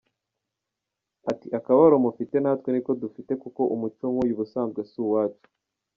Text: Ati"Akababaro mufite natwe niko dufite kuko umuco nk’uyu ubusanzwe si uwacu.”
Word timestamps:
Ati"Akababaro 1.31 1.95
mufite 2.05 2.35
natwe 2.43 2.69
niko 2.71 2.91
dufite 3.03 3.31
kuko 3.43 3.61
umuco 3.73 4.03
nk’uyu 4.13 4.33
ubusanzwe 4.35 4.79
si 4.89 4.97
uwacu.” 5.05 5.47